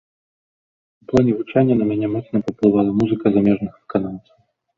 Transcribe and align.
У 1.03 1.09
плане 1.11 1.31
гучання 1.41 1.75
на 1.81 1.85
мяне 1.91 2.07
моцна 2.15 2.41
паўплывала 2.49 2.97
музыка 3.03 3.25
замежных 3.37 3.71
выканаўцаў. 3.79 4.35